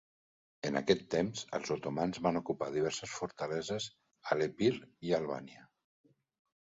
En 0.69 0.77
aquest 0.79 1.03
temps 1.15 1.43
els 1.57 1.73
otomans 1.75 2.17
van 2.27 2.41
ocupar 2.41 2.71
diverses 2.77 3.13
fortaleses 3.19 3.87
a 4.31 4.39
l'Epir 4.41 4.73
i 5.11 5.15
Albània. 5.19 5.67